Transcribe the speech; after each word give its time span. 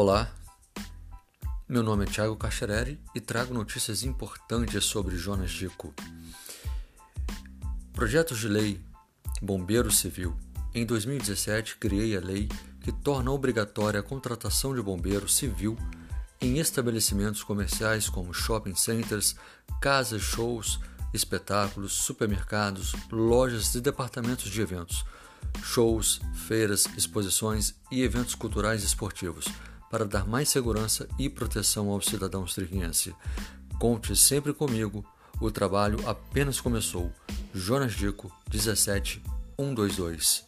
Olá, 0.00 0.32
meu 1.68 1.82
nome 1.82 2.04
é 2.04 2.06
Thiago 2.06 2.36
Cachareri 2.36 3.00
e 3.16 3.20
trago 3.20 3.52
notícias 3.52 4.04
importantes 4.04 4.84
sobre 4.84 5.16
Jonas 5.16 5.50
Dico. 5.50 5.92
Projetos 7.94 8.38
de 8.38 8.46
lei 8.46 8.80
Bombeiro 9.42 9.90
Civil. 9.90 10.36
Em 10.72 10.86
2017, 10.86 11.78
criei 11.78 12.16
a 12.16 12.20
lei 12.20 12.48
que 12.80 12.92
torna 12.92 13.32
obrigatória 13.32 13.98
a 13.98 14.02
contratação 14.04 14.72
de 14.72 14.80
bombeiro 14.80 15.28
civil 15.28 15.76
em 16.40 16.60
estabelecimentos 16.60 17.42
comerciais 17.42 18.08
como 18.08 18.32
shopping 18.32 18.76
centers, 18.76 19.34
casas, 19.80 20.22
shows, 20.22 20.78
espetáculos, 21.12 21.92
supermercados, 21.92 22.94
lojas 23.10 23.74
e 23.74 23.80
departamentos 23.80 24.48
de 24.48 24.60
eventos, 24.60 25.04
shows, 25.60 26.20
feiras, 26.46 26.86
exposições 26.96 27.74
e 27.90 28.04
eventos 28.04 28.36
culturais 28.36 28.84
e 28.84 28.86
esportivos, 28.86 29.46
para 29.90 30.04
dar 30.04 30.26
mais 30.26 30.48
segurança 30.48 31.08
e 31.18 31.28
proteção 31.28 31.90
ao 31.90 32.00
cidadão 32.00 32.44
striquense. 32.44 33.14
Conte 33.78 34.14
sempre 34.16 34.52
comigo, 34.52 35.04
o 35.40 35.50
trabalho 35.50 35.98
apenas 36.08 36.60
começou. 36.60 37.12
Jonas 37.54 37.92
Dico, 37.92 38.32
17 38.50 39.22
122 39.58 40.47